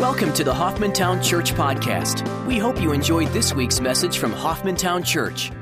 [0.00, 2.46] Welcome to the Hoffmantown Church Podcast.
[2.46, 5.52] We hope you enjoyed this week's message from Hoffmantown Church.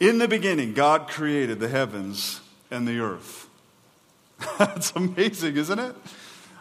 [0.00, 2.40] In the beginning, God created the heavens
[2.70, 3.50] and the earth.
[4.58, 5.94] That's amazing, isn't it?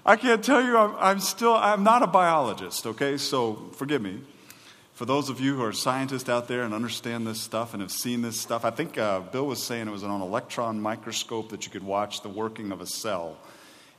[0.06, 3.16] I can't tell you, I'm, I'm, still, I'm not a biologist, okay?
[3.16, 4.20] So forgive me.
[4.96, 7.90] For those of you who are scientists out there and understand this stuff and have
[7.90, 11.52] seen this stuff, I think uh, Bill was saying it was on an electron microscope
[11.52, 13.38] that you could watch the working of a cell.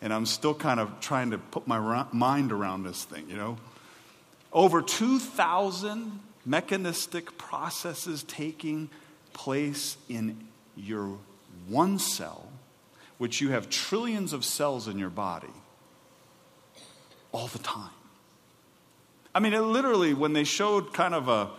[0.03, 3.57] And I'm still kind of trying to put my mind around this thing, you know?
[4.53, 8.89] Over 2,000 mechanistic processes taking
[9.33, 11.19] place in your
[11.69, 12.49] one cell,
[13.19, 15.53] which you have trillions of cells in your body
[17.33, 17.91] all the time.
[19.35, 21.51] I mean, it literally, when they showed kind of a,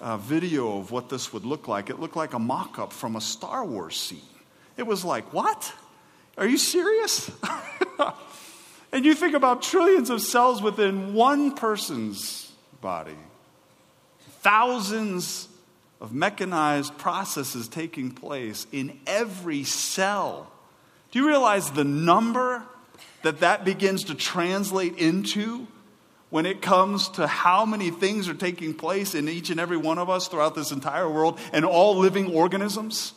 [0.00, 3.16] a video of what this would look like, it looked like a mock up from
[3.16, 4.20] a Star Wars scene.
[4.78, 5.70] It was like, what?
[6.38, 7.30] Are you serious?
[8.92, 13.16] and you think about trillions of cells within one person's body,
[14.40, 15.48] thousands
[16.00, 20.50] of mechanized processes taking place in every cell.
[21.10, 22.62] Do you realize the number
[23.22, 25.66] that that begins to translate into
[26.28, 29.98] when it comes to how many things are taking place in each and every one
[29.98, 33.14] of us throughout this entire world and all living organisms?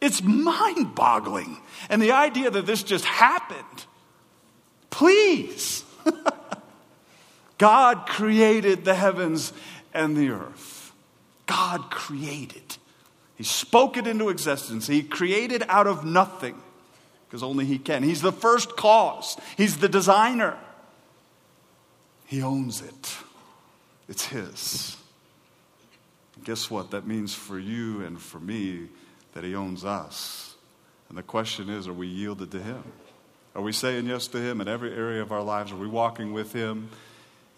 [0.00, 1.58] It's mind boggling.
[1.88, 3.84] And the idea that this just happened,
[4.90, 5.84] please.
[7.58, 9.52] God created the heavens
[9.92, 10.92] and the earth.
[11.46, 12.76] God created.
[13.36, 14.86] He spoke it into existence.
[14.86, 16.60] He created out of nothing
[17.26, 18.02] because only He can.
[18.02, 20.56] He's the first cause, He's the designer.
[22.26, 23.16] He owns it,
[24.08, 24.96] it's His.
[26.44, 26.90] guess what?
[26.90, 28.88] That means for you and for me
[29.34, 30.54] that He owns us.
[31.08, 32.82] And the question is are we yielded to Him?
[33.54, 35.72] Are we saying yes to Him in every area of our lives?
[35.72, 36.90] Are we walking with Him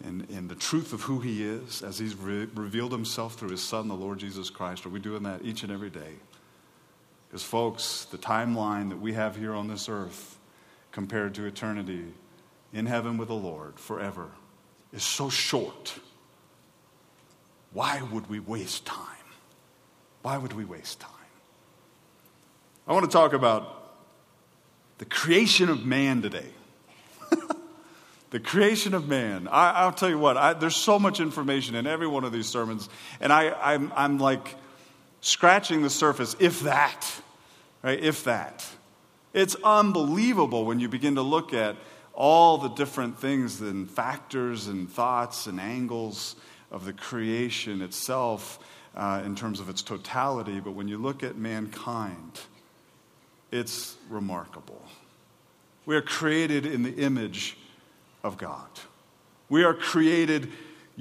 [0.03, 3.63] in, in the truth of who He is as He's re- revealed Himself through His
[3.63, 4.85] Son, the Lord Jesus Christ?
[4.85, 6.13] Are we doing that each and every day?
[7.27, 10.37] Because, folks, the timeline that we have here on this earth
[10.91, 12.05] compared to eternity
[12.73, 14.31] in heaven with the Lord forever
[14.91, 15.93] is so short.
[17.73, 19.07] Why would we waste time?
[20.21, 21.20] Why would we waste time?
[22.87, 23.95] I want to talk about
[24.97, 26.49] the creation of man today.
[28.31, 29.47] the creation of man.
[29.51, 32.47] I, will tell you what, I, there's so much information in every one of these
[32.47, 34.55] sermons, and I, I'm, I'm like
[35.21, 37.05] scratching the surface, if that,
[37.83, 37.99] right?
[37.99, 38.67] If that.
[39.33, 41.75] It's unbelievable when you begin to look at
[42.13, 46.35] all the different things and factors and thoughts and angles
[46.71, 48.59] of the creation itself
[48.95, 50.59] uh, in terms of its totality.
[50.59, 52.41] But when you look at mankind,
[53.51, 54.81] it's remarkable.
[55.85, 57.57] We are created in the image
[58.23, 58.67] of God.
[59.49, 60.51] We are created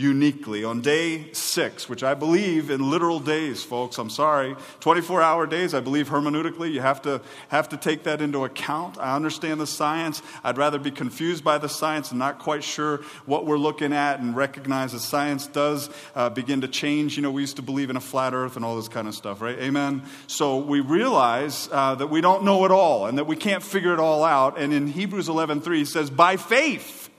[0.00, 0.64] uniquely.
[0.64, 5.74] On day six, which I believe in literal days, folks, I'm sorry, 24 hour days,
[5.74, 8.98] I believe hermeneutically, you have to, have to take that into account.
[8.98, 10.22] I understand the science.
[10.42, 14.20] I'd rather be confused by the science and not quite sure what we're looking at
[14.20, 17.16] and recognize that science does uh, begin to change.
[17.16, 19.14] You know, we used to believe in a flat earth and all this kind of
[19.14, 19.58] stuff, right?
[19.58, 20.02] Amen.
[20.26, 23.92] So we realize uh, that we don't know it all and that we can't figure
[23.92, 24.58] it all out.
[24.58, 27.09] And in Hebrews 11:3 he says, by faith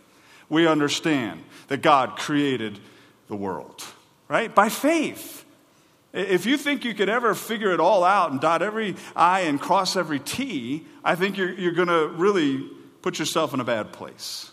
[0.51, 2.77] we understand that God created
[3.29, 3.83] the world,
[4.27, 4.53] right?
[4.53, 5.45] By faith.
[6.11, 9.61] If you think you could ever figure it all out and dot every I and
[9.61, 12.69] cross every T, I think you're, you're going to really
[13.01, 14.51] put yourself in a bad place.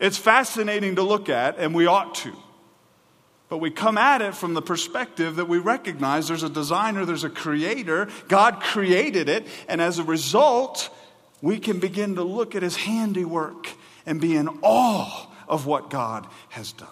[0.00, 2.32] It's fascinating to look at, and we ought to.
[3.48, 7.22] But we come at it from the perspective that we recognize there's a designer, there's
[7.22, 10.90] a creator, God created it, and as a result,
[11.40, 13.68] we can begin to look at his handiwork
[14.06, 16.88] and be in awe of what God has done.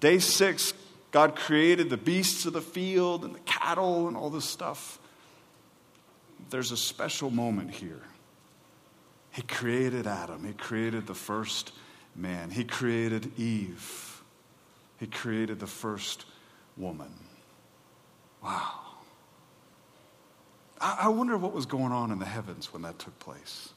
[0.00, 0.74] Day six,
[1.10, 4.98] God created the beasts of the field and the cattle and all this stuff.
[6.50, 8.02] There's a special moment here.
[9.30, 11.72] He created Adam, He created the first
[12.14, 14.22] man, He created Eve,
[14.98, 16.24] He created the first
[16.76, 17.12] woman.
[18.42, 18.80] Wow.
[20.80, 23.70] I wonder what was going on in the heavens when that took place.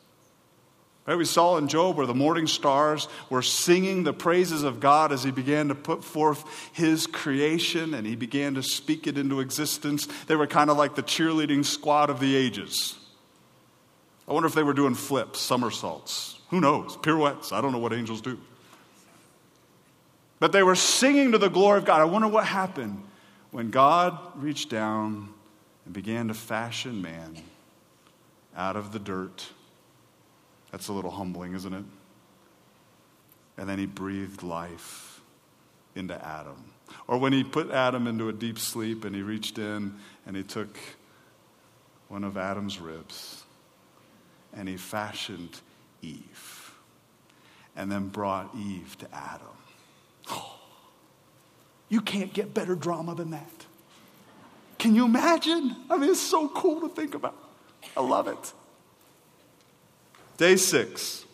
[1.06, 1.18] Right?
[1.18, 5.24] We saw in Job where the morning stars were singing the praises of God as
[5.24, 10.08] he began to put forth his creation and he began to speak it into existence.
[10.28, 12.98] They were kind of like the cheerleading squad of the ages.
[14.28, 16.40] I wonder if they were doing flips, somersaults.
[16.50, 16.96] Who knows?
[16.98, 17.52] Pirouettes.
[17.52, 18.38] I don't know what angels do.
[20.40, 22.02] But they were singing to the glory of God.
[22.02, 23.04] I wonder what happened
[23.52, 25.34] when God reached down
[25.86, 27.36] and began to fashion man
[28.56, 29.50] out of the dirt
[30.72, 31.86] that's a little humbling, isn't it?
[33.60, 35.20] and then he breathed life
[35.94, 36.64] into Adam.
[37.08, 39.96] Or when he put Adam into a deep sleep and he reached in
[40.26, 40.78] and he took
[42.08, 43.44] one of Adam's ribs
[44.54, 45.60] and he fashioned
[46.02, 46.72] Eve
[47.76, 49.48] and then brought Eve to Adam.
[51.92, 53.66] You can't get better drama than that.
[54.78, 55.76] Can you imagine?
[55.90, 57.36] I mean, it's so cool to think about.
[57.98, 58.54] I love it.
[60.40, 61.26] Day six.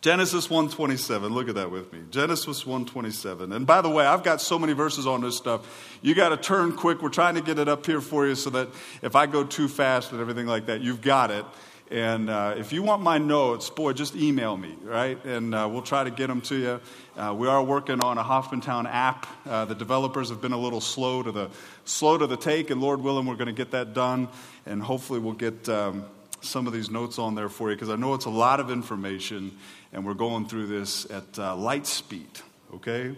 [0.00, 1.32] Genesis 127.
[1.32, 2.00] Look at that with me.
[2.10, 3.52] Genesis 127.
[3.52, 5.96] And by the way, I've got so many verses on this stuff.
[6.02, 7.00] You got to turn quick.
[7.00, 8.70] We're trying to get it up here for you so that
[9.02, 11.44] if I go too fast and everything like that, you've got it.
[11.92, 15.24] And uh, if you want my notes, boy, just email me, right?
[15.24, 16.80] And uh, we'll try to get them to you.
[17.16, 19.28] Uh, we are working on a Hoffmantown app.
[19.46, 21.50] Uh, the developers have been a little slow to the
[21.84, 24.26] slow to the take, and Lord willing, we're going to get that done.
[24.66, 26.04] And hopefully, we'll get um,
[26.40, 28.70] some of these notes on there for you because I know it's a lot of
[28.70, 29.56] information,
[29.92, 32.30] and we're going through this at uh, light speed.
[32.74, 33.16] Okay.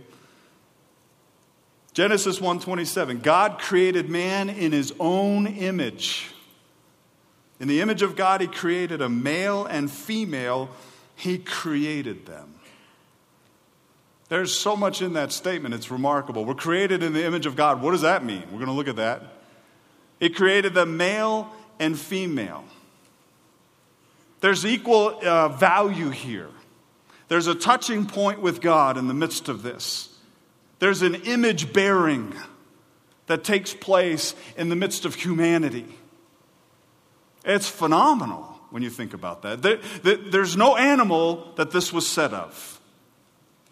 [1.92, 6.32] Genesis 1:27 God created man in his own image.
[7.60, 10.70] In the image of God, He created a male and female,
[11.14, 12.54] He created them.
[14.30, 16.44] There's so much in that statement, it's remarkable.
[16.44, 17.82] We're created in the image of God.
[17.82, 18.44] What does that mean?
[18.44, 19.22] We're going to look at that.
[20.18, 22.64] He created them male and female.
[24.40, 26.48] There's equal uh, value here.
[27.28, 30.08] There's a touching point with God in the midst of this.
[30.78, 32.34] There's an image bearing
[33.26, 35.86] that takes place in the midst of humanity.
[37.44, 39.62] It's phenomenal when you think about that.
[39.62, 42.80] There, there's no animal that this was said of.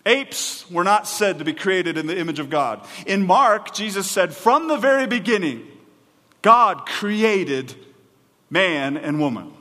[0.06, 2.86] Apes were not said to be created in the image of God.
[3.06, 5.66] In Mark, Jesus said, From the very beginning,
[6.40, 7.74] God created
[8.48, 9.52] man and woman.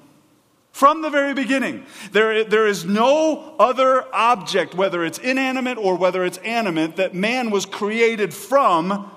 [0.77, 1.88] From the very beginning.
[2.12, 7.50] There, there is no other object, whether it's inanimate or whether it's animate, that man
[7.50, 9.12] was created from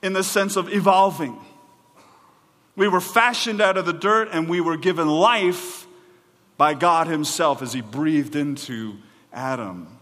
[0.00, 1.38] in the sense of evolving.
[2.76, 5.86] We were fashioned out of the dirt and we were given life
[6.56, 8.96] by God Himself as He breathed into
[9.34, 9.98] Adam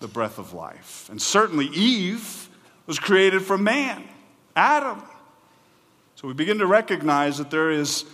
[0.00, 1.08] the breath of life.
[1.08, 2.50] And certainly Eve
[2.84, 4.04] was created from man,
[4.54, 5.02] Adam.
[6.16, 8.04] So we begin to recognize that there is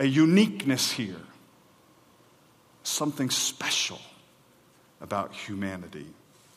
[0.00, 1.20] a uniqueness here,
[2.82, 4.00] something special
[5.00, 6.06] about humanity.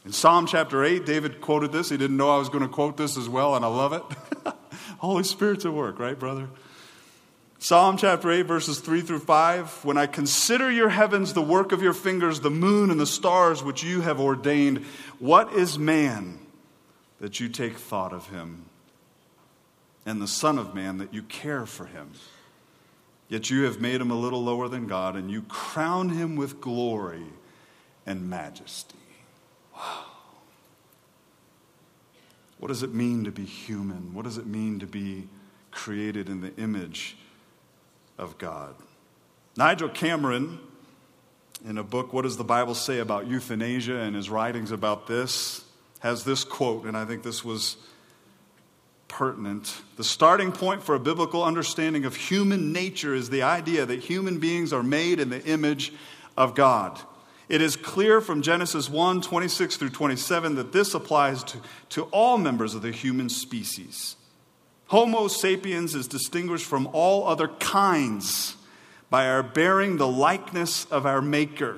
[0.05, 1.89] In Psalm chapter 8, David quoted this.
[1.89, 4.03] He didn't know I was going to quote this as well, and I love it.
[4.97, 6.49] Holy Spirit's at work, right, brother?
[7.59, 9.85] Psalm chapter 8, verses 3 through 5.
[9.85, 13.63] When I consider your heavens, the work of your fingers, the moon and the stars
[13.63, 14.79] which you have ordained,
[15.19, 16.39] what is man
[17.21, 18.65] that you take thought of him?
[20.05, 22.11] And the Son of Man that you care for him?
[23.29, 26.61] Yet you have made him a little lower than God, and you crown him with
[26.61, 27.25] glory
[28.05, 28.97] and majesty.
[29.75, 30.05] Wow.
[32.59, 34.13] What does it mean to be human?
[34.13, 35.27] What does it mean to be
[35.73, 37.17] created in the image
[38.17, 38.75] of God.
[39.57, 40.59] Nigel Cameron,
[41.65, 45.63] in a book, What Does the Bible Say About Euthanasia, and his writings about this,
[45.99, 47.77] has this quote, and I think this was
[49.13, 49.83] pertinent.
[49.95, 54.39] The starting point for a biblical understanding of human nature is the idea that human
[54.39, 55.93] beings are made in the image
[56.35, 56.99] of God.
[57.47, 61.59] It is clear from Genesis 1 26 through 27 that this applies to,
[61.89, 64.15] to all members of the human species.
[64.87, 68.55] Homo sapiens is distinguished from all other kinds
[69.11, 71.77] by our bearing the likeness of our Maker.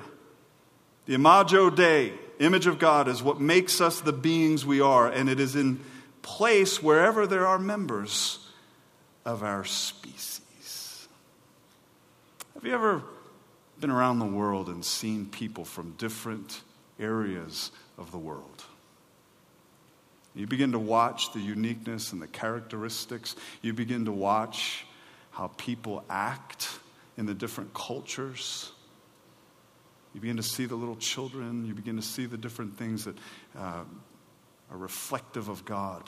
[1.04, 5.28] The imago Dei, image of God, is what makes us the beings we are, and
[5.28, 5.80] it is in
[6.26, 8.40] place wherever there are members
[9.24, 11.06] of our species.
[12.54, 13.00] Have you ever
[13.78, 16.62] been around the world and seen people from different
[16.98, 18.64] areas of the world?
[20.34, 23.36] You begin to watch the uniqueness and the characteristics.
[23.62, 24.84] You begin to watch
[25.30, 26.80] how people act
[27.16, 28.72] in the different cultures.
[30.12, 31.64] You begin to see the little children.
[31.66, 33.16] You begin to see the different things that
[33.56, 33.84] uh,
[34.70, 36.02] are reflective of God.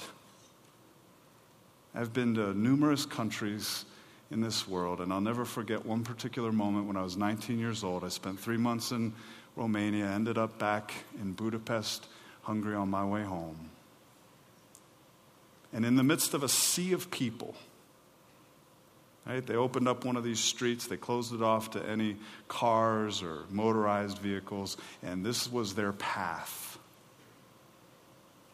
[1.94, 3.84] I've been to numerous countries
[4.30, 7.82] in this world, and I'll never forget one particular moment when I was 19 years
[7.82, 8.04] old.
[8.04, 9.14] I spent three months in
[9.56, 12.06] Romania, ended up back in Budapest,
[12.42, 13.70] Hungary on my way home.
[15.72, 17.54] And in the midst of a sea of people,
[19.26, 22.16] right, they opened up one of these streets, they closed it off to any
[22.48, 26.67] cars or motorized vehicles, and this was their path.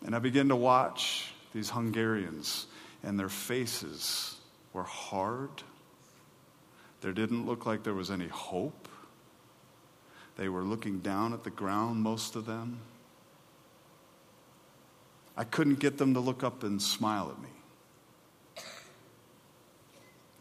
[0.04, 2.66] And I began to watch these Hungarians,
[3.02, 4.37] and their faces
[4.73, 5.50] were hard.
[7.00, 8.88] There didn't look like there was any hope.
[10.37, 12.80] They were looking down at the ground, most of them.
[15.37, 18.64] I couldn't get them to look up and smile at me.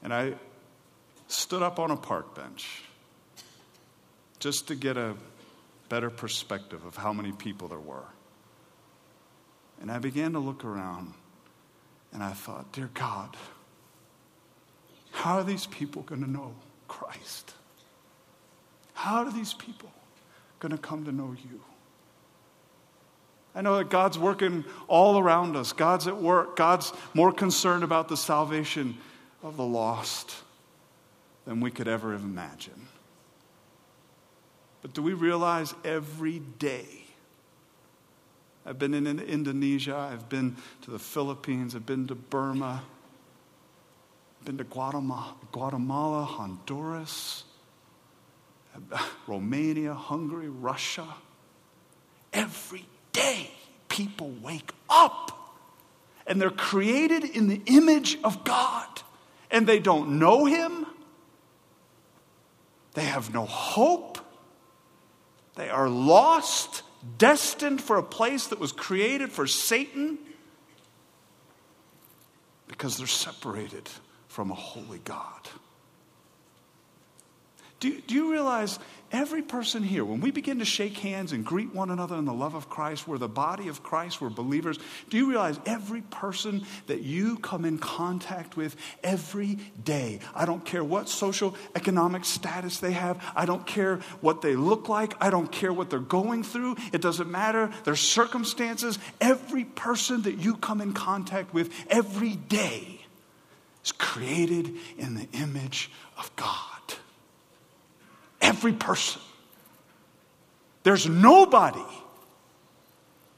[0.03, 0.34] And I
[1.27, 2.84] stood up on a park bench
[4.39, 5.15] just to get a
[5.89, 8.05] better perspective of how many people there were.
[9.84, 11.13] And I began to look around
[12.13, 13.36] and I thought, Dear God,
[15.12, 16.56] how are these people going to know
[16.88, 17.54] Christ?
[18.94, 19.92] How are these people
[20.60, 21.60] going to come to know you?
[23.54, 25.74] I know that God's working all around us.
[25.74, 26.56] God's at work.
[26.56, 28.98] God's more concerned about the salvation
[29.44, 30.34] of the lost
[31.44, 32.88] than we could ever imagine.
[34.82, 37.02] But do we realize every day?
[38.65, 42.84] I've been in Indonesia, I've been to the Philippines, I've been to Burma,
[44.39, 47.43] I've been to Guatemala, Guatemala Honduras,
[49.27, 51.08] Romania, Hungary, Russia.
[52.32, 53.51] Every day,
[53.89, 55.55] people wake up
[56.25, 58.88] and they're created in the image of God
[59.51, 60.86] and they don't know Him.
[62.93, 64.20] They have no hope.
[65.55, 66.82] They are lost,
[67.17, 70.17] destined for a place that was created for Satan
[72.67, 73.89] because they're separated
[74.27, 75.50] from a holy God.
[77.79, 78.79] Do, do you realize
[79.13, 82.34] every person here, when we begin to shake hands and greet one another in the
[82.34, 84.79] love of Christ, we're the body of Christ, we're believers.
[85.10, 90.65] Do you realize every person that you come in contact with every day, I don't
[90.65, 95.29] care what social economic status they have, I don't care what they look like, I
[95.29, 100.58] don't care what they're going through, it doesn't matter their circumstances, every person that you
[100.58, 103.05] come in contact with every day
[103.86, 106.73] is created in the image of God.
[108.43, 109.21] Every person.
[110.83, 111.81] There's nobody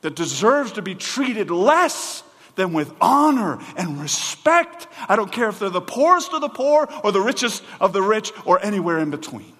[0.01, 2.23] that deserves to be treated less
[2.55, 4.87] than with honor and respect.
[5.07, 8.01] I don't care if they're the poorest of the poor or the richest of the
[8.01, 9.53] rich or anywhere in between.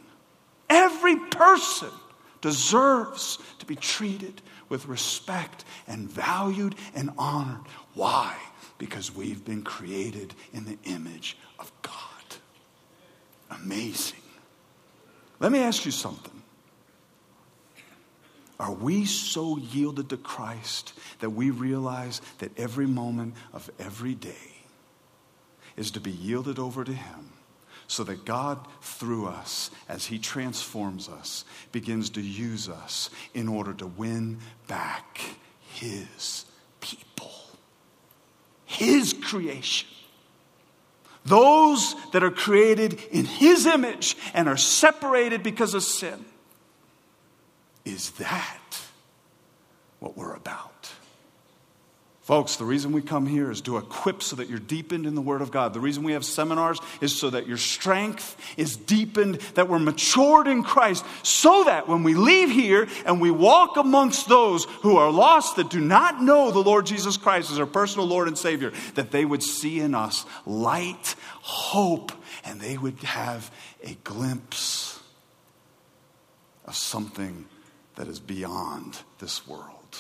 [0.70, 1.90] Every person
[2.42, 7.66] deserves to be treated with respect and valued and honored.
[7.94, 8.36] Why?
[8.78, 11.94] Because we've been created in the image of God.
[13.52, 14.20] Amazing.
[15.40, 16.32] Let me ask you something.
[18.60, 24.64] Are we so yielded to Christ that we realize that every moment of every day
[25.76, 27.34] is to be yielded over to Him
[27.88, 33.74] so that God, through us, as He transforms us, begins to use us in order
[33.74, 35.20] to win back
[35.74, 36.46] His
[36.80, 37.34] people,
[38.64, 39.90] His creation?
[41.26, 46.24] Those that are created in His image and are separated because of sin.
[47.84, 48.82] Is that
[50.00, 50.75] what we're about?
[52.26, 55.22] Folks, the reason we come here is to equip so that you're deepened in the
[55.22, 55.76] Word of God.
[55.76, 60.48] The reason we have seminars is so that your strength is deepened, that we're matured
[60.48, 65.12] in Christ, so that when we leave here and we walk amongst those who are
[65.12, 68.74] lost that do not know the Lord Jesus Christ as our personal Lord and Savior,
[68.96, 72.12] that they would see in us light, hope,
[72.44, 73.52] and they would have
[73.84, 75.00] a glimpse
[76.66, 77.46] of something
[77.98, 80.00] that is beyond this world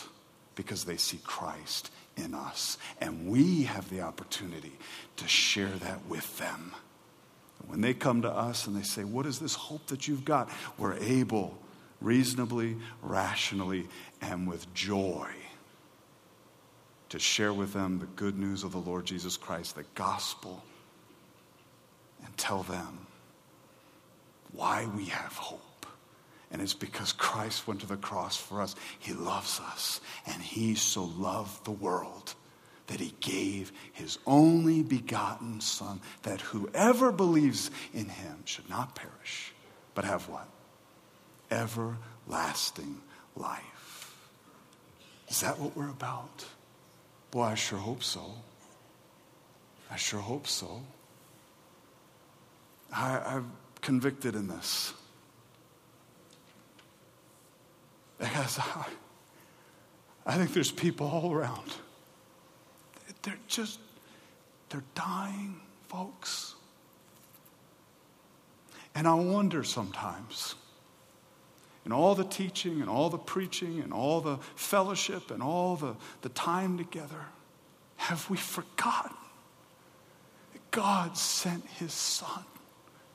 [0.55, 2.77] because they see Christ in us.
[3.01, 4.73] And we have the opportunity
[5.17, 6.73] to share that with them.
[7.67, 10.49] When they come to us and they say, What is this hope that you've got?
[10.77, 11.57] We're able,
[12.01, 13.87] reasonably, rationally,
[14.21, 15.29] and with joy,
[17.09, 20.63] to share with them the good news of the Lord Jesus Christ, the gospel,
[22.23, 23.07] and tell them
[24.51, 25.64] why we have hope.
[26.51, 28.75] And it's because Christ went to the cross for us.
[28.99, 29.99] He loves us.
[30.25, 32.35] And He so loved the world
[32.87, 39.53] that He gave His only begotten Son, that whoever believes in Him should not perish,
[39.95, 40.47] but have what?
[41.51, 43.01] Everlasting
[43.35, 44.15] life.
[45.27, 46.45] Is that what we're about?
[47.31, 48.35] Boy, I sure hope so.
[49.89, 50.83] I sure hope so.
[52.93, 54.93] I, I'm convicted in this.
[58.19, 58.85] Because I,
[60.25, 61.73] I think there's people all around.
[63.23, 63.79] They're just,
[64.69, 66.55] they're dying, folks.
[68.93, 70.55] And I wonder sometimes,
[71.85, 75.95] in all the teaching and all the preaching and all the fellowship and all the,
[76.21, 77.25] the time together,
[77.97, 79.15] have we forgotten
[80.53, 82.43] that God sent his son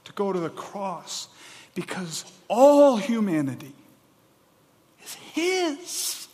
[0.05, 1.29] to go to the cross
[1.75, 3.73] because all humanity
[5.05, 6.29] is His.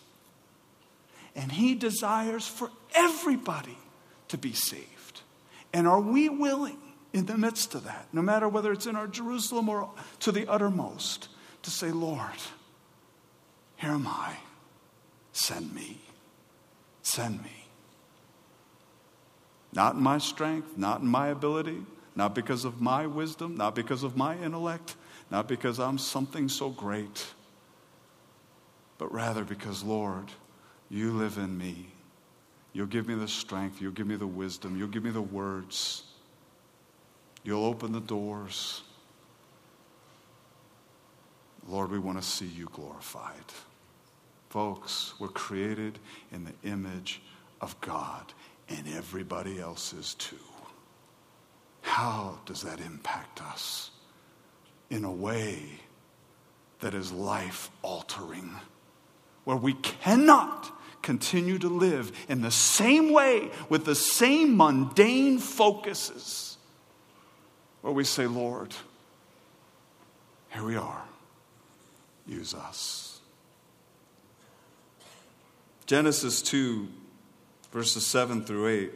[1.35, 3.77] And He desires for everybody
[4.29, 5.21] to be saved.
[5.73, 6.79] And are we willing,
[7.13, 10.47] in the midst of that, no matter whether it's in our Jerusalem or to the
[10.49, 11.29] uttermost,
[11.63, 12.21] to say, Lord,
[13.77, 14.37] here am I,
[15.33, 16.01] send me,
[17.03, 17.67] send me.
[19.73, 21.83] Not in my strength, not in my ability,
[22.15, 24.97] not because of my wisdom, not because of my intellect,
[25.31, 27.27] not because I'm something so great,
[28.99, 30.27] but rather because, Lord,
[30.89, 31.89] you live in me.
[32.73, 36.05] You'll give me the strength, you'll give me the wisdom, you'll give me the words,
[37.43, 38.83] you'll open the doors.
[41.67, 43.33] Lord, we want to see you glorified.
[44.51, 45.99] Folks, we're created
[46.33, 47.23] in the image
[47.61, 48.33] of God,
[48.69, 50.37] and everybody else is too.
[51.81, 53.91] How does that impact us?
[54.91, 55.63] In a way
[56.81, 58.51] that is life altering,
[59.47, 60.73] where we cannot
[61.03, 66.57] continue to live in the same way with the same mundane focuses,
[67.81, 68.75] where we say, Lord,
[70.51, 71.05] here we are,
[72.27, 73.21] use us.
[75.87, 76.89] Genesis 2,
[77.71, 78.93] verses 7 through 8,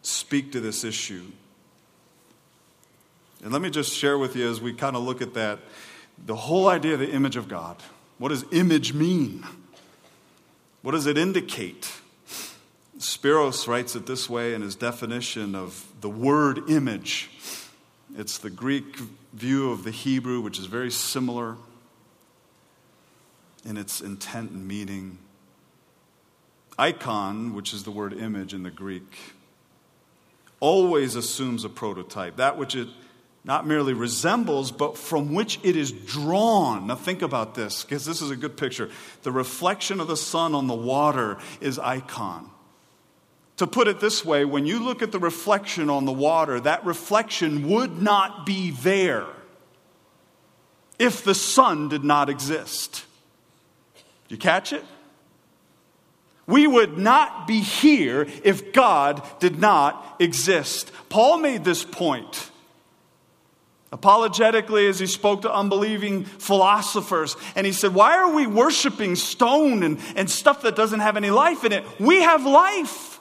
[0.00, 1.26] speak to this issue.
[3.44, 5.58] And let me just share with you as we kind of look at that
[6.24, 7.76] the whole idea of the image of God.
[8.16, 9.44] What does image mean?
[10.86, 11.92] What does it indicate?
[12.96, 17.28] Spiros writes it this way in his definition of the word image.
[18.16, 18.96] It's the Greek
[19.32, 21.56] view of the Hebrew, which is very similar
[23.64, 25.18] in its intent and meaning.
[26.78, 29.34] Icon, which is the word image in the Greek,
[30.60, 32.86] always assumes a prototype, that which it
[33.46, 36.88] not merely resembles, but from which it is drawn.
[36.88, 38.90] Now, think about this, because this is a good picture.
[39.22, 42.50] The reflection of the sun on the water is icon.
[43.58, 46.84] To put it this way, when you look at the reflection on the water, that
[46.84, 49.26] reflection would not be there
[50.98, 53.04] if the sun did not exist.
[54.28, 54.84] You catch it?
[56.48, 60.90] We would not be here if God did not exist.
[61.08, 62.50] Paul made this point
[63.92, 67.36] apologetically as he spoke to unbelieving philosophers.
[67.54, 71.30] And he said, Why are we worshiping stone and, and stuff that doesn't have any
[71.30, 71.84] life in it?
[72.00, 73.20] We have life.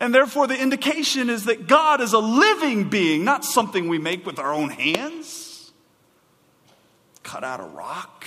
[0.00, 4.26] And therefore, the indication is that God is a living being, not something we make
[4.26, 5.72] with our own hands,
[7.22, 8.24] cut out of rock,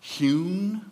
[0.00, 0.90] hewn,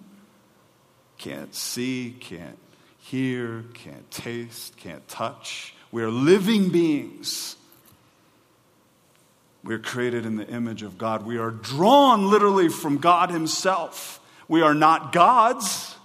[1.18, 2.58] can't see, can't
[2.98, 5.74] hear, can't taste, can't touch.
[5.92, 7.56] We are living beings
[9.64, 11.24] we are created in the image of God.
[11.24, 14.20] We are drawn literally from God Himself.
[14.46, 15.96] We are not gods.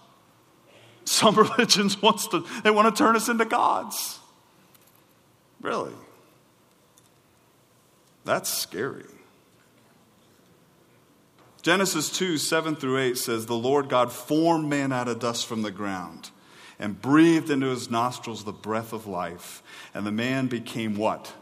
[1.04, 4.20] Some religions wants to they want to turn us into gods.
[5.62, 5.94] Really?
[8.24, 9.06] That's scary.
[11.62, 15.64] Genesis 2 7 through 8 says, The Lord God formed man out of dust from
[15.64, 16.30] the ground
[16.80, 19.62] and breathed into his nostrils the breath of life.
[19.94, 21.34] And the man became what?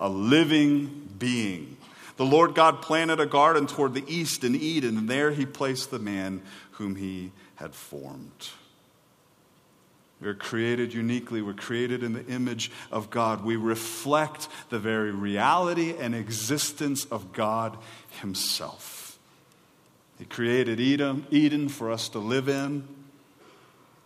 [0.00, 1.76] A living being.
[2.16, 5.90] The Lord God planted a garden toward the east in Eden, and there he placed
[5.90, 8.48] the man whom he had formed.
[10.20, 11.40] We're created uniquely.
[11.40, 13.42] We're created in the image of God.
[13.42, 17.78] We reflect the very reality and existence of God
[18.20, 19.18] Himself.
[20.18, 22.86] He created Eden, Eden for us to live in.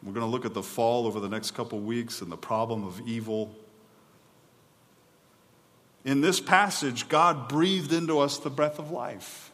[0.05, 2.85] We're going to look at the fall over the next couple weeks and the problem
[2.85, 3.53] of evil
[6.05, 9.51] in this passage, God breathed into us the breath of life.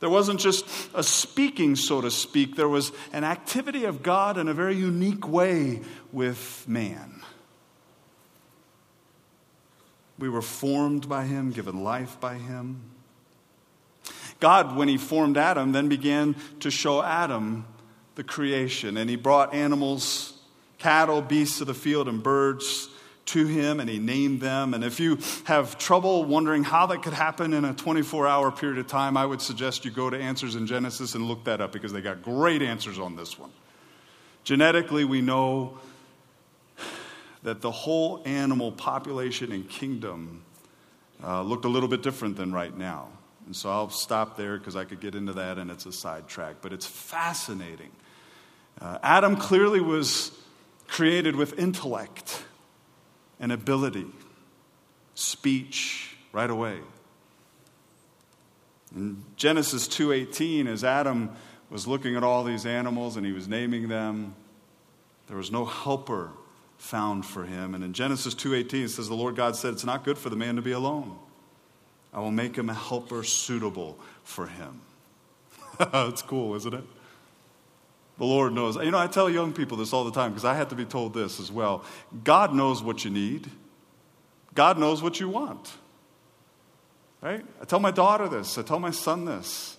[0.00, 4.48] There wasn't just a speaking, so to speak, there was an activity of God in
[4.48, 5.80] a very unique way
[6.12, 7.22] with man.
[10.18, 12.82] We were formed by Him, given life by Him.
[14.40, 17.64] God, when He formed Adam, then began to show Adam
[18.14, 20.38] the creation, and He brought animals,
[20.78, 22.88] cattle, beasts of the field, and birds
[23.26, 24.74] to him and he named them.
[24.74, 28.78] And if you have trouble wondering how that could happen in a 24 hour period
[28.78, 31.72] of time, I would suggest you go to Answers in Genesis and look that up
[31.72, 33.50] because they got great answers on this one.
[34.44, 35.78] Genetically, we know
[37.42, 40.42] that the whole animal population and kingdom
[41.22, 43.08] uh, looked a little bit different than right now.
[43.46, 46.56] And so I'll stop there because I could get into that and it's a sidetrack.
[46.62, 47.90] But it's fascinating.
[48.80, 50.32] Uh, Adam clearly was
[50.88, 52.44] created with intellect
[53.40, 54.06] and ability,
[55.14, 56.78] speech, right away.
[58.94, 61.30] In Genesis 2:18 as Adam
[61.70, 64.34] was looking at all these animals and he was naming them,
[65.26, 66.30] there was no helper
[66.78, 67.74] found for him.
[67.74, 70.36] And in Genesis 2:18 it says the Lord God said it's not good for the
[70.36, 71.18] man to be alone.
[72.12, 74.80] I will make him a helper suitable for him.
[75.78, 76.84] That's cool, isn't it?
[78.18, 78.76] The Lord knows.
[78.76, 80.84] You know, I tell young people this all the time because I had to be
[80.84, 81.84] told this as well.
[82.22, 83.50] God knows what you need.
[84.54, 85.72] God knows what you want.
[87.20, 87.44] Right?
[87.60, 88.56] I tell my daughter this.
[88.56, 89.76] I tell my son this.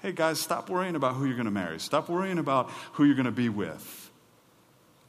[0.00, 1.78] Hey, guys, stop worrying about who you're going to marry.
[1.78, 3.99] Stop worrying about who you're going to be with.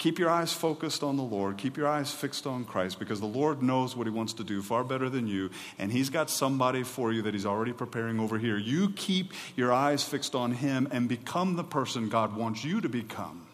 [0.01, 1.59] Keep your eyes focused on the Lord.
[1.59, 4.63] Keep your eyes fixed on Christ because the Lord knows what He wants to do
[4.63, 8.39] far better than you, and He's got somebody for you that He's already preparing over
[8.39, 8.57] here.
[8.57, 12.89] You keep your eyes fixed on Him and become the person God wants you to
[12.89, 13.45] become.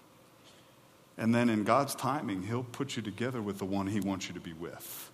[1.18, 4.34] And then in God's timing, He'll put you together with the one He wants you
[4.34, 5.12] to be with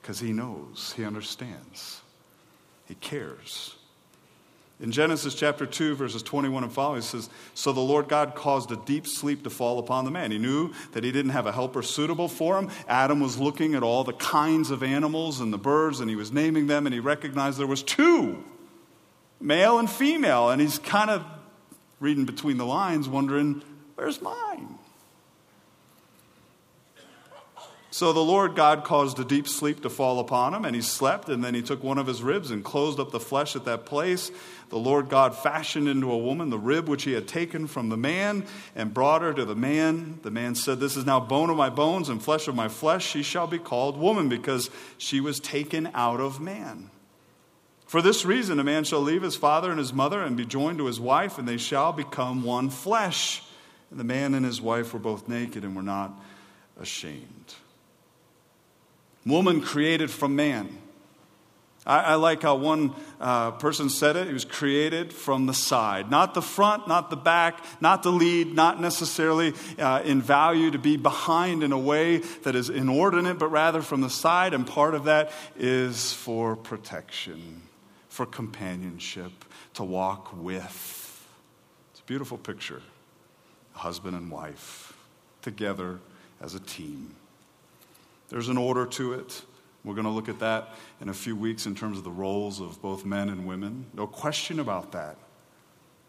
[0.00, 2.00] because He knows, He understands,
[2.86, 3.74] He cares.
[4.80, 8.72] In Genesis chapter 2, verses 21 and following, it says, So the Lord God caused
[8.72, 10.32] a deep sleep to fall upon the man.
[10.32, 12.70] He knew that he didn't have a helper suitable for him.
[12.88, 16.32] Adam was looking at all the kinds of animals and the birds, and he was
[16.32, 18.42] naming them, and he recognized there was two,
[19.40, 20.50] male and female.
[20.50, 21.24] And he's kind of
[22.00, 23.62] reading between the lines, wondering,
[23.94, 24.73] Where's mine?
[27.94, 31.28] So the Lord God caused a deep sleep to fall upon him, and he slept,
[31.28, 33.86] and then he took one of his ribs and closed up the flesh at that
[33.86, 34.32] place.
[34.70, 37.96] The Lord God fashioned into a woman the rib which he had taken from the
[37.96, 40.18] man and brought her to the man.
[40.22, 43.06] The man said, This is now bone of my bones and flesh of my flesh.
[43.06, 46.90] She shall be called woman because she was taken out of man.
[47.86, 50.78] For this reason, a man shall leave his father and his mother and be joined
[50.78, 53.44] to his wife, and they shall become one flesh.
[53.92, 56.20] And the man and his wife were both naked and were not
[56.76, 57.54] ashamed.
[59.26, 60.78] Woman created from man.
[61.86, 64.26] I, I like how one uh, person said it.
[64.26, 68.54] He was created from the side, not the front, not the back, not the lead,
[68.54, 73.48] not necessarily uh, in value to be behind in a way that is inordinate, but
[73.48, 74.54] rather from the side.
[74.54, 77.62] And part of that is for protection,
[78.08, 79.32] for companionship,
[79.74, 81.26] to walk with.
[81.92, 82.82] It's a beautiful picture.
[83.72, 84.96] Husband and wife
[85.42, 85.98] together
[86.40, 87.14] as a team.
[88.28, 89.42] There's an order to it.
[89.84, 92.60] We're going to look at that in a few weeks in terms of the roles
[92.60, 93.86] of both men and women.
[93.92, 95.16] No question about that.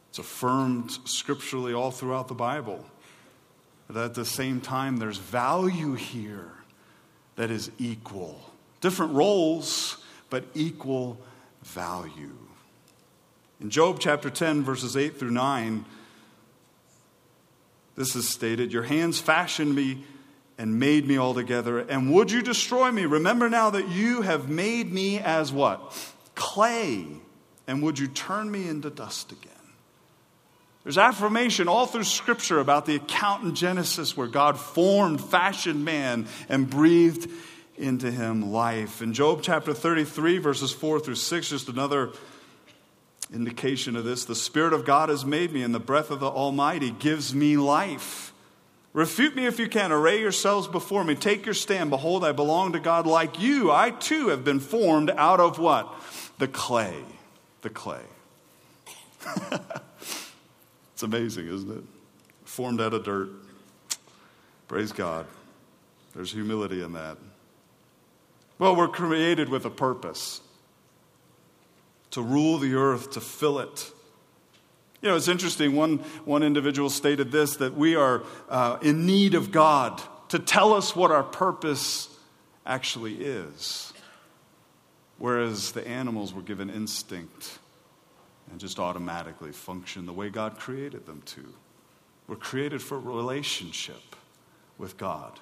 [0.10, 2.86] It's affirmed scripturally all throughout the Bible.
[3.88, 6.52] But at the same time, there's value here
[7.36, 8.40] that is equal.
[8.80, 9.98] Different roles,
[10.30, 11.20] but equal
[11.64, 12.38] value.
[13.60, 15.86] In Job chapter 10, verses 8 through 9,
[17.96, 20.04] this is stated Your hands fashioned me
[20.58, 21.80] and made me altogether.
[21.80, 23.06] And would you destroy me?
[23.06, 25.94] Remember now that you have made me as what?
[26.36, 27.08] Clay.
[27.68, 29.52] And would you turn me into dust again?
[30.84, 36.28] There's affirmation all through Scripture about the account in Genesis where God formed, fashioned man,
[36.48, 37.28] and breathed
[37.76, 39.02] into him life.
[39.02, 42.12] In Job chapter 33, verses 4 through 6, just another
[43.34, 46.30] indication of this the Spirit of God has made me, and the breath of the
[46.30, 48.32] Almighty gives me life.
[48.96, 49.92] Refute me if you can.
[49.92, 51.16] Array yourselves before me.
[51.16, 51.90] Take your stand.
[51.90, 53.70] Behold, I belong to God like you.
[53.70, 55.94] I too have been formed out of what?
[56.38, 57.04] The clay.
[57.60, 58.04] The clay.
[60.94, 61.84] it's amazing, isn't it?
[62.46, 63.32] Formed out of dirt.
[64.70, 65.26] Praise God.
[66.16, 67.18] There's humility in that.
[68.60, 70.40] Well, we're created with a purpose
[72.12, 73.92] to rule the earth, to fill it
[75.06, 75.76] you know, it's interesting.
[75.76, 80.74] One, one individual stated this that we are uh, in need of God to tell
[80.74, 82.10] us what our purpose
[82.66, 83.94] actually is.
[85.20, 87.60] Whereas the animals were given instinct
[88.50, 91.54] and just automatically function the way God created them to.
[92.28, 94.16] We're created for relationship
[94.80, 95.40] with God.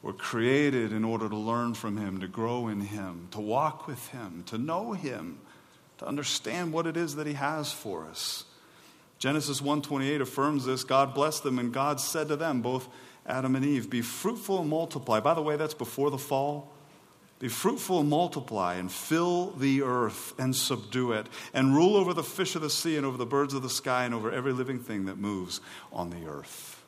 [0.00, 4.08] We're created in order to learn from Him, to grow in Him, to walk with
[4.08, 5.38] Him, to know Him,
[5.98, 8.46] to understand what it is that He has for us.
[9.22, 10.82] Genesis 1:28 affirms this.
[10.82, 12.88] God blessed them and God said to them, both
[13.24, 15.20] Adam and Eve, be fruitful and multiply.
[15.20, 16.72] By the way, that's before the fall.
[17.38, 22.24] Be fruitful and multiply and fill the earth and subdue it and rule over the
[22.24, 24.80] fish of the sea and over the birds of the sky and over every living
[24.80, 25.60] thing that moves
[25.92, 26.82] on the earth.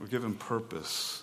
[0.00, 1.22] We're given purpose.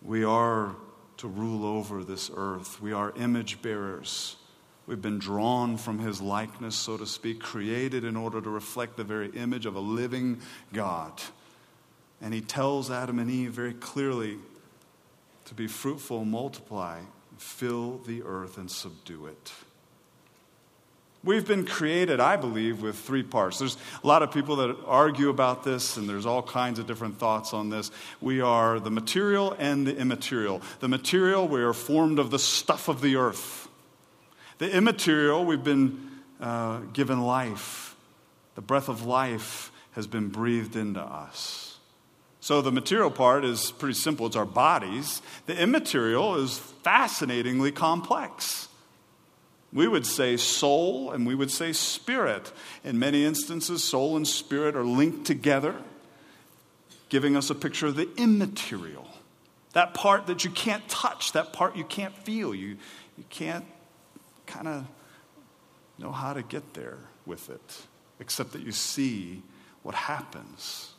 [0.00, 0.76] We are
[1.18, 2.80] to rule over this earth.
[2.80, 4.36] We are image bearers.
[4.92, 9.04] We've been drawn from his likeness, so to speak, created in order to reflect the
[9.04, 11.18] very image of a living God.
[12.20, 14.36] And he tells Adam and Eve very clearly
[15.46, 17.00] to be fruitful, multiply,
[17.38, 19.52] fill the earth and subdue it.
[21.24, 23.60] We've been created, I believe, with three parts.
[23.60, 27.18] There's a lot of people that argue about this, and there's all kinds of different
[27.18, 27.90] thoughts on this.
[28.20, 30.60] We are the material and the immaterial.
[30.80, 33.70] The material, we are formed of the stuff of the earth.
[34.58, 36.10] The immaterial, we've been
[36.40, 37.96] uh, given life.
[38.54, 41.78] The breath of life has been breathed into us.
[42.40, 45.22] So the material part is pretty simple it's our bodies.
[45.46, 48.68] The immaterial is fascinatingly complex.
[49.72, 52.52] We would say soul and we would say spirit.
[52.84, 55.76] In many instances, soul and spirit are linked together,
[57.08, 59.06] giving us a picture of the immaterial.
[59.72, 62.76] That part that you can't touch, that part you can't feel, you,
[63.16, 63.64] you can't
[64.52, 64.86] kind of
[65.98, 67.82] know how to get there with it,
[68.20, 69.42] except that you see
[69.82, 70.92] what happens.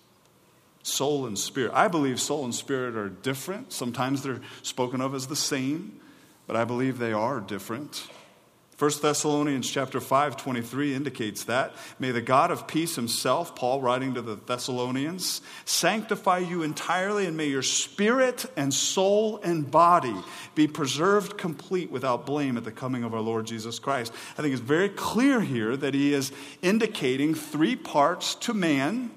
[0.82, 1.72] Soul and spirit.
[1.74, 3.72] I believe soul and spirit are different.
[3.72, 6.00] Sometimes they're spoken of as the same,
[6.48, 8.08] but I believe they are different.
[8.84, 11.74] 1 Thessalonians chapter 5 23 indicates that.
[12.00, 17.38] May the God of peace himself, Paul writing to the Thessalonians, sanctify you entirely, and
[17.38, 20.14] may your spirit and soul and body
[20.54, 24.12] be preserved complete without blame at the coming of our Lord Jesus Christ.
[24.38, 29.12] I think it's very clear here that he is indicating three parts to man.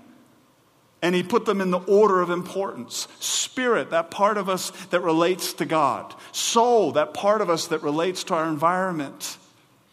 [1.03, 3.07] And he put them in the order of importance.
[3.19, 6.15] Spirit, that part of us that relates to God.
[6.31, 9.39] Soul, that part of us that relates to our environment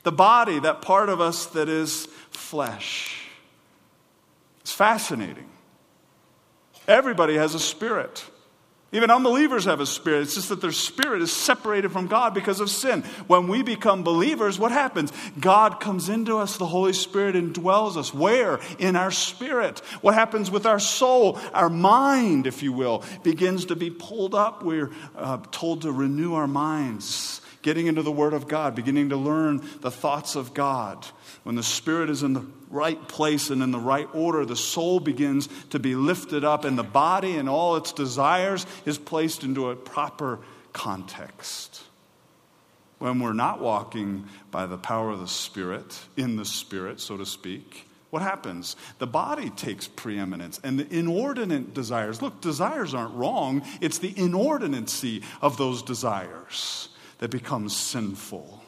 [0.04, 3.28] the body, that part of us that is flesh.
[4.62, 5.50] It's fascinating.
[6.88, 8.24] Everybody has a spirit.
[8.94, 10.22] Even unbelievers have a spirit.
[10.22, 13.02] It's just that their spirit is separated from God because of sin.
[13.26, 15.12] When we become believers, what happens?
[15.40, 18.14] God comes into us, the Holy Spirit indwells us.
[18.14, 18.60] Where?
[18.78, 19.80] In our spirit.
[20.02, 21.40] What happens with our soul?
[21.56, 24.64] Our mind, if you will, begins to be pulled up.
[24.64, 29.18] We're uh, told to renew our minds getting into the Word of God, beginning to
[29.18, 31.08] learn the thoughts of God.
[31.42, 35.00] When the Spirit is in the right place and in the right order, the soul
[35.00, 39.72] begins to be lifted up, and the body and all its desires is placed into
[39.72, 40.40] a proper
[40.74, 41.82] context.
[43.00, 47.26] When we're not walking by the power of the Spirit, in the Spirit, so to
[47.26, 48.76] speak, what happens?
[49.00, 52.22] The body takes preeminence and the inordinate desires.
[52.22, 58.64] Look, desires aren't wrong, it's the inordinacy of those desires that becomes sinful.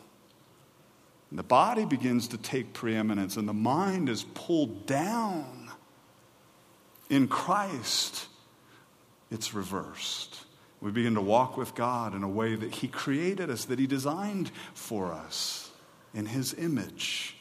[1.29, 5.71] And the body begins to take preeminence, and the mind is pulled down.
[7.09, 8.27] In Christ,
[9.29, 10.45] it's reversed.
[10.81, 13.87] We begin to walk with God in a way that He created us, that He
[13.87, 15.71] designed for us
[16.13, 17.35] in His image,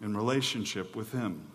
[0.00, 1.46] in relationship with Him.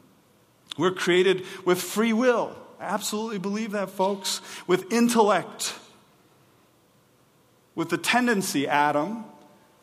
[0.78, 2.56] We're created with free will.
[2.80, 4.42] I absolutely believe that, folks.
[4.68, 5.74] With intellect
[7.78, 9.24] with the tendency, Adam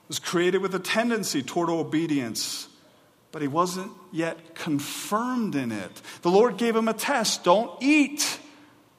[0.09, 2.66] was created with a tendency toward obedience,
[3.30, 6.02] but he wasn't yet confirmed in it.
[6.22, 8.40] The Lord gave him a test don't eat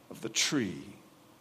[0.10, 0.82] of the tree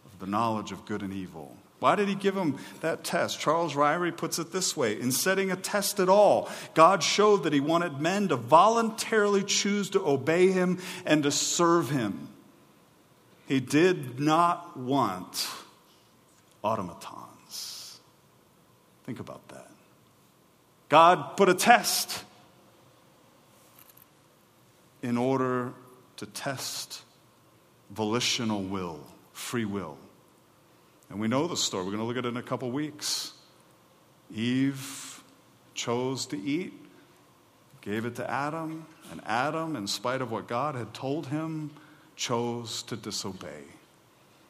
[0.05, 1.55] of the knowledge of good and evil.
[1.79, 3.39] Why did he give him that test?
[3.39, 7.53] Charles Ryrie puts it this way In setting a test at all, God showed that
[7.53, 12.27] he wanted men to voluntarily choose to obey him and to serve him.
[13.47, 15.47] He did not want
[16.65, 17.14] automaton.
[19.05, 19.69] Think about that.
[20.89, 22.23] God put a test
[25.03, 25.73] in order
[26.17, 27.01] to test
[27.91, 28.99] volitional will,
[29.31, 29.97] free will.
[31.09, 31.83] And we know the story.
[31.83, 33.33] We're going to look at it in a couple weeks.
[34.33, 35.23] Eve
[35.75, 36.73] chose to eat,
[37.81, 41.69] gave it to Adam, and Adam, in spite of what God had told him,
[42.15, 43.63] chose to disobey.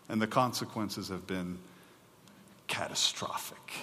[0.08, 1.58] And the consequences have been
[2.68, 3.74] catastrophic.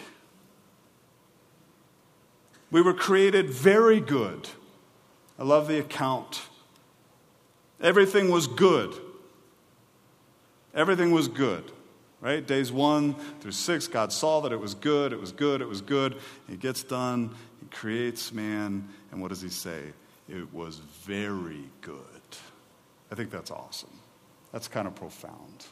[2.72, 4.48] We were created very good.
[5.38, 6.40] I love the account.
[7.80, 8.94] Everything was good.
[10.74, 11.70] Everything was good,
[12.22, 12.44] right?
[12.44, 15.82] Days one through six, God saw that it was good, it was good, it was
[15.82, 16.16] good.
[16.48, 19.82] He gets done, He creates man, and what does He say?
[20.30, 21.98] It was very good.
[23.11, 23.92] I think that's awesome.
[24.50, 25.66] That's kind of profound.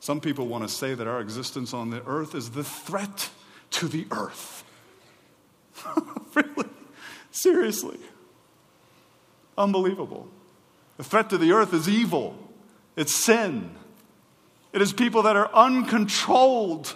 [0.00, 3.30] Some people want to say that our existence on the earth is the threat
[3.70, 4.64] to the earth.
[6.34, 6.68] really?
[7.30, 7.98] Seriously.
[9.56, 10.28] Unbelievable.
[10.96, 12.36] The threat to the earth is evil,
[12.96, 13.70] it's sin.
[14.72, 16.94] It is people that are uncontrolled.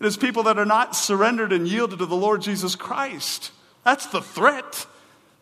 [0.00, 3.52] It is people that are not surrendered and yielded to the Lord Jesus Christ.
[3.84, 4.86] That's the threat.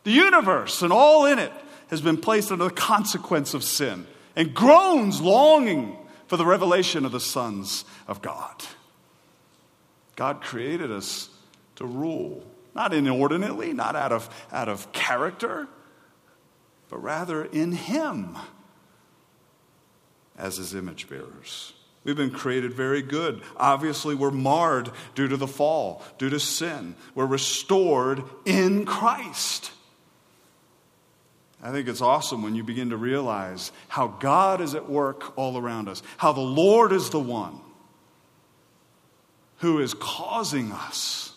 [0.05, 1.53] The universe and all in it
[1.89, 7.13] has been placed under the consequence of sin and groans longing for the revelation of
[7.13, 8.65] the sons of God.
[10.17, 11.29] God created us
[11.77, 15.69] to rule, not inordinately, not out of, out of character,
[16.89, 18.37] but rather in Him
[20.37, 21.73] as His image bearers.
[22.05, 23.43] We've been created very good.
[23.57, 26.97] Obviously, we're marred due to the fall, due to sin.
[27.15, 29.71] We're restored in Christ.
[31.63, 35.57] I think it's awesome when you begin to realize how God is at work all
[35.57, 37.61] around us, how the Lord is the one
[39.59, 41.32] who is causing us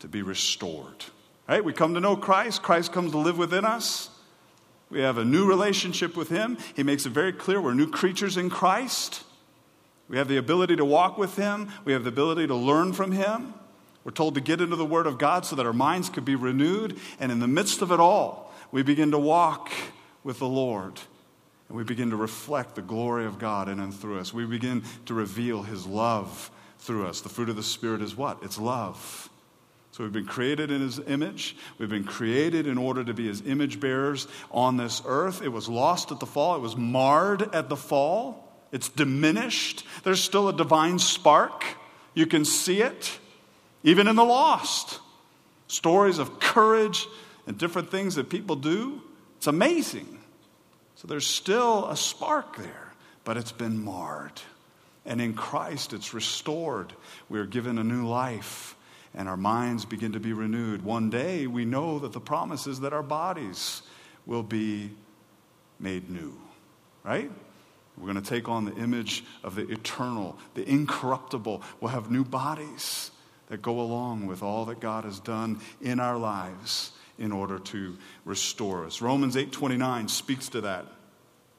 [0.00, 1.04] to be restored.
[1.48, 1.64] Right?
[1.64, 4.10] We come to know Christ, Christ comes to live within us.
[4.90, 6.58] We have a new relationship with Him.
[6.74, 9.22] He makes it very clear we're new creatures in Christ.
[10.08, 13.12] We have the ability to walk with Him, we have the ability to learn from
[13.12, 13.54] Him.
[14.02, 16.34] We're told to get into the Word of God so that our minds could be
[16.34, 16.98] renewed.
[17.20, 19.70] And in the midst of it all, we begin to walk
[20.24, 20.98] with the Lord.
[21.68, 24.34] And we begin to reflect the glory of God in and through us.
[24.34, 27.20] We begin to reveal His love through us.
[27.20, 28.38] The fruit of the Spirit is what?
[28.42, 29.29] It's love.
[30.00, 31.54] So we've been created in his image.
[31.76, 35.42] We've been created in order to be his image bearers on this earth.
[35.42, 38.48] It was lost at the fall, it was marred at the fall.
[38.72, 39.84] It's diminished.
[40.02, 41.64] There's still a divine spark.
[42.14, 43.18] You can see it,
[43.82, 45.00] even in the lost.
[45.66, 47.06] Stories of courage
[47.46, 49.02] and different things that people do.
[49.36, 50.18] It's amazing.
[50.94, 54.40] So there's still a spark there, but it's been marred.
[55.04, 56.94] And in Christ, it's restored.
[57.28, 58.76] We are given a new life
[59.14, 60.82] and our minds begin to be renewed.
[60.82, 63.82] One day, we know that the promise is that our bodies
[64.26, 64.90] will be
[65.78, 66.32] made new,
[67.02, 67.30] right?
[67.96, 71.62] We're going to take on the image of the eternal, the incorruptible.
[71.80, 73.10] We'll have new bodies
[73.48, 77.98] that go along with all that God has done in our lives in order to
[78.24, 79.02] restore us.
[79.02, 80.86] Romans 8:29 speaks to that.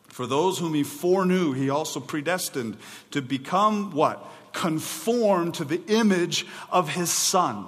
[0.08, 2.78] For those whom he foreknew, he also predestined
[3.12, 4.26] to become what?
[4.54, 7.66] Conformed to the image of his son,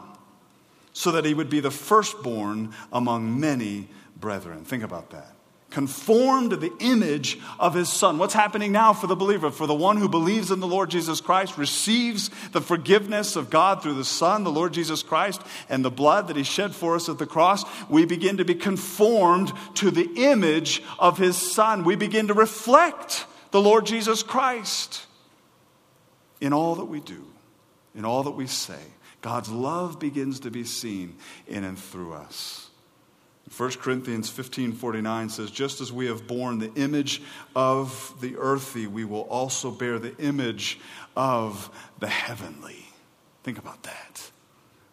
[0.94, 3.88] so that he would be the firstborn among many
[4.20, 4.64] brethren.
[4.64, 5.30] Think about that.
[5.70, 8.20] Conformed to the image of his son.
[8.20, 9.50] What's happening now for the believer?
[9.50, 13.82] For the one who believes in the Lord Jesus Christ, receives the forgiveness of God
[13.82, 17.10] through the Son, the Lord Jesus Christ, and the blood that he shed for us
[17.10, 21.84] at the cross, we begin to be conformed to the image of his son.
[21.84, 25.08] We begin to reflect the Lord Jesus Christ
[26.44, 27.26] in all that we do,
[27.96, 28.82] in all that we say.
[29.22, 31.16] God's love begins to be seen
[31.48, 32.70] in and through us.
[33.56, 37.22] 1 Corinthians 15 49 says, Just as we have borne the image
[37.56, 40.80] of the earthy, we will also bear the image
[41.16, 42.88] of the heavenly.
[43.44, 44.30] Think about that.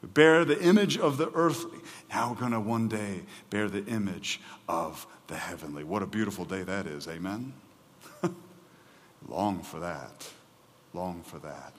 [0.03, 1.81] We bear the image of the earthly.
[2.11, 5.83] Now we're going to one day bear the image of the heavenly.
[5.83, 7.09] What a beautiful day that is.
[7.09, 7.55] Amen?
[9.29, 10.31] Long for that
[10.92, 11.72] long for that.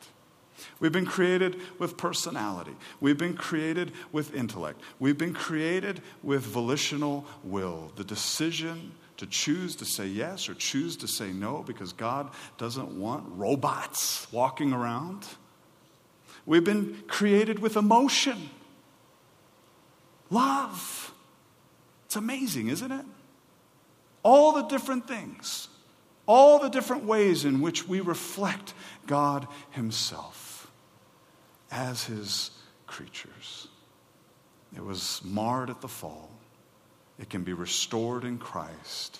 [0.79, 2.75] We've been created with personality.
[2.99, 4.79] We've been created with intellect.
[4.99, 10.97] We've been created with volitional will, the decision to choose to say yes or choose
[10.97, 15.25] to say no because God doesn't want robots walking around.
[16.45, 18.49] We've been created with emotion,
[20.29, 21.13] love.
[22.05, 23.05] It's amazing, isn't it?
[24.23, 25.69] All the different things
[26.31, 28.73] all the different ways in which we reflect
[29.07, 30.71] God Himself
[31.69, 32.51] as His
[32.87, 33.67] creatures.
[34.75, 36.29] It was marred at the fall.
[37.19, 39.19] It can be restored in Christ.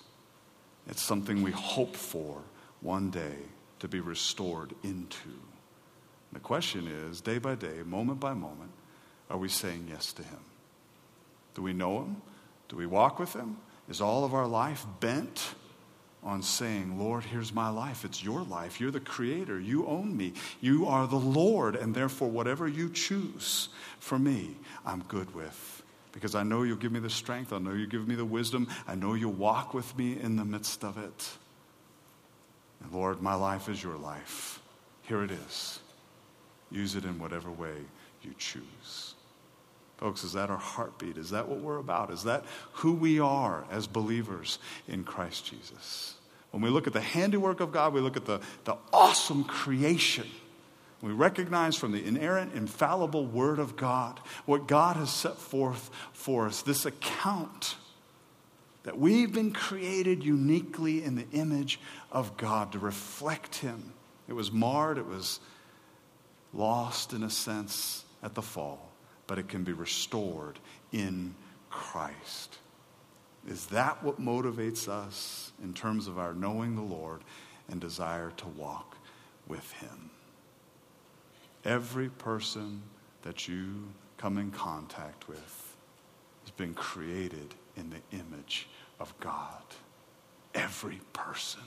[0.87, 2.41] It's something we hope for
[2.81, 3.35] one day
[3.79, 5.29] to be restored into.
[6.33, 8.71] The question is day by day, moment by moment,
[9.29, 10.39] are we saying yes to Him?
[11.53, 12.21] Do we know Him?
[12.69, 13.57] Do we walk with Him?
[13.89, 15.55] Is all of our life bent
[16.23, 18.05] on saying, Lord, here's my life.
[18.05, 18.79] It's your life.
[18.79, 19.59] You're the creator.
[19.59, 20.33] You own me.
[20.59, 21.75] You are the Lord.
[21.75, 24.55] And therefore, whatever you choose for me,
[24.85, 25.83] I'm good with.
[26.11, 27.53] Because I know you'll give me the strength.
[27.53, 28.67] I know you'll give me the wisdom.
[28.87, 31.29] I know you'll walk with me in the midst of it.
[32.83, 34.61] And Lord, my life is your life.
[35.03, 35.79] Here it is.
[36.69, 37.75] Use it in whatever way
[38.21, 39.15] you choose.
[40.01, 41.15] Folks, is that our heartbeat?
[41.15, 42.09] Is that what we're about?
[42.09, 42.43] Is that
[42.73, 46.15] who we are as believers in Christ Jesus?
[46.49, 50.27] When we look at the handiwork of God, we look at the, the awesome creation.
[51.03, 56.47] We recognize from the inerrant, infallible Word of God what God has set forth for
[56.47, 57.75] us this account
[58.81, 61.79] that we've been created uniquely in the image
[62.11, 63.93] of God to reflect Him.
[64.27, 65.39] It was marred, it was
[66.53, 68.90] lost in a sense at the fall
[69.31, 70.59] but it can be restored
[70.91, 71.33] in
[71.69, 72.57] Christ.
[73.47, 77.21] Is that what motivates us in terms of our knowing the Lord
[77.69, 78.97] and desire to walk
[79.47, 80.09] with Him?
[81.63, 82.81] Every person
[83.21, 85.77] that you come in contact with
[86.41, 88.67] has been created in the image
[88.99, 89.63] of God.
[90.53, 91.63] Every person.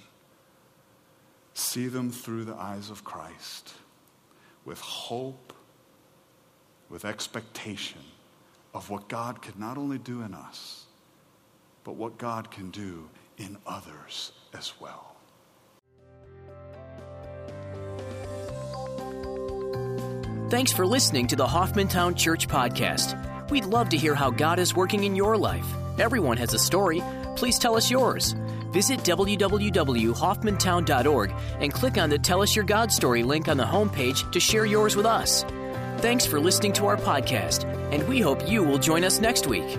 [1.55, 3.73] See them through the eyes of Christ
[4.67, 5.55] with hope,
[6.91, 8.01] with expectation
[8.73, 10.85] of what God can not only do in us,
[11.85, 13.09] but what God can do
[13.39, 15.17] in others as well.
[20.51, 23.51] Thanks for listening to the Hoffmantown Church Podcast.
[23.51, 25.67] We'd love to hear how God is working in your life.
[25.99, 27.03] Everyone has a story.
[27.37, 28.35] Please tell us yours.
[28.71, 34.31] Visit www.hoffmantown.org and click on the Tell Us Your God Story link on the homepage
[34.33, 35.45] to share yours with us.
[36.05, 39.79] Thanks for listening to our podcast, and we hope you will join us next week.